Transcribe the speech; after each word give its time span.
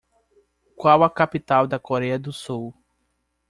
Qual 0.75 1.03
a 1.03 1.11
capital 1.11 1.67
da 1.67 1.77
Coreia 1.77 2.17
do 2.17 2.33
Sul? 2.33 2.73